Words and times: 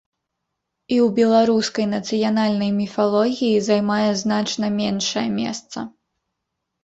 І 0.93 0.97
ў 1.05 1.07
беларускай 1.19 1.85
нацыянальнай 1.95 2.71
міфалогіі 2.79 3.61
займае 3.69 4.09
значна 4.23 4.65
меншае 4.81 5.27
месца. 5.39 5.79